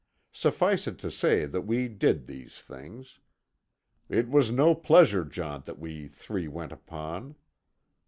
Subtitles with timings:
[0.33, 3.19] Suffice it to say that we did these things.
[4.09, 7.35] It was no pleasure jaunt that we three went upon.